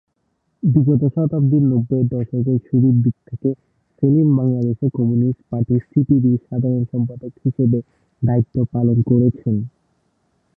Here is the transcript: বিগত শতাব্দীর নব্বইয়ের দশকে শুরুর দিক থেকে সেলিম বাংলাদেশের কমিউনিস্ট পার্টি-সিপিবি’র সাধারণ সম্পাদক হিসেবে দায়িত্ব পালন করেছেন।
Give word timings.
বিগত 0.63 1.01
শতাব্দীর 1.15 1.63
নব্বইয়ের 1.63 2.07
দশকে 2.07 2.53
শুরুর 2.67 2.95
দিক 3.03 3.15
থেকে 3.27 3.49
সেলিম 3.95 4.27
বাংলাদেশের 4.37 4.89
কমিউনিস্ট 4.93 5.41
পার্টি-সিপিবি’র 5.49 6.43
সাধারণ 6.47 6.83
সম্পাদক 6.91 7.31
হিসেবে 7.43 7.79
দায়িত্ব 8.21 8.55
পালন 8.73 8.97
করেছেন। 9.01 9.55